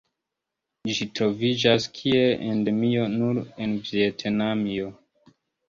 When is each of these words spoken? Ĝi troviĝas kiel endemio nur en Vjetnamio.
Ĝi 0.95 1.05
troviĝas 1.19 1.85
kiel 1.99 2.33
endemio 2.55 3.05
nur 3.19 3.45
en 3.69 3.79
Vjetnamio. 3.93 4.93